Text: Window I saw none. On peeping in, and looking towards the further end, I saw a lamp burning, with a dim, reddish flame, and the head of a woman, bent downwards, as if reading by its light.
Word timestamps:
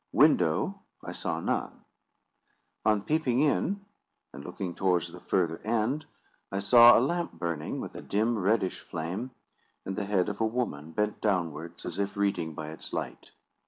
Window 0.13 0.81
I 1.03 1.11
saw 1.11 1.39
none. 1.39 1.81
On 2.83 3.03
peeping 3.03 3.41
in, 3.41 3.81
and 4.33 4.43
looking 4.43 4.73
towards 4.73 5.11
the 5.11 5.19
further 5.19 5.59
end, 5.59 6.07
I 6.51 6.57
saw 6.57 6.97
a 6.97 6.99
lamp 6.99 7.33
burning, 7.33 7.79
with 7.79 7.93
a 7.93 8.01
dim, 8.01 8.39
reddish 8.39 8.79
flame, 8.79 9.29
and 9.85 9.95
the 9.95 10.05
head 10.05 10.27
of 10.27 10.41
a 10.41 10.43
woman, 10.47 10.91
bent 10.91 11.21
downwards, 11.21 11.85
as 11.85 11.99
if 11.99 12.17
reading 12.17 12.55
by 12.55 12.71
its 12.71 12.93
light. 12.93 13.29